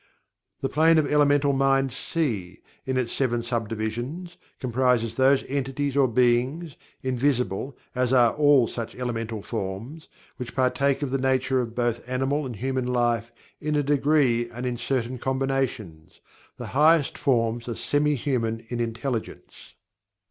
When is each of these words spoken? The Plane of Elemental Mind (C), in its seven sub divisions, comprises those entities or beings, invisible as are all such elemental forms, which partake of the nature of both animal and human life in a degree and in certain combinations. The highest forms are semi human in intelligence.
The 0.61 0.67
Plane 0.77 0.97
of 0.97 1.05
Elemental 1.05 1.53
Mind 1.53 1.91
(C), 1.91 2.63
in 2.87 2.97
its 2.97 3.11
seven 3.11 3.43
sub 3.43 3.69
divisions, 3.69 4.35
comprises 4.59 5.15
those 5.15 5.43
entities 5.47 5.95
or 5.95 6.07
beings, 6.07 6.75
invisible 7.03 7.77
as 7.93 8.11
are 8.11 8.33
all 8.33 8.65
such 8.65 8.95
elemental 8.95 9.43
forms, 9.43 10.07
which 10.37 10.55
partake 10.55 11.03
of 11.03 11.11
the 11.11 11.19
nature 11.19 11.61
of 11.61 11.75
both 11.75 12.01
animal 12.09 12.47
and 12.47 12.55
human 12.55 12.87
life 12.87 13.31
in 13.61 13.75
a 13.75 13.83
degree 13.83 14.49
and 14.49 14.65
in 14.65 14.75
certain 14.75 15.19
combinations. 15.19 16.19
The 16.57 16.65
highest 16.73 17.15
forms 17.15 17.69
are 17.69 17.75
semi 17.75 18.15
human 18.15 18.65
in 18.69 18.79
intelligence. 18.79 19.75